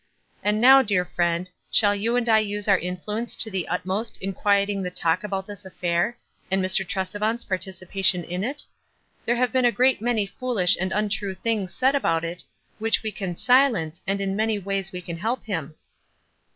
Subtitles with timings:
[0.43, 4.17] And now, dear friend, shall you and I use our influ ence to the utmost
[4.17, 6.17] in quieting the talk about this affair,
[6.49, 6.83] and Mr.
[6.83, 8.65] Tresevant's participation in it?
[9.25, 12.43] There have been a great many foolish and untrue things said about it,
[12.79, 15.75] which we can si lence, and in many ways we can help him."